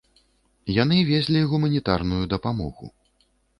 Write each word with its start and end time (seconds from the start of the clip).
Яны 0.75 0.97
везлі 1.09 1.43
гуманітарную 1.53 2.23
дапамогу. 2.35 2.93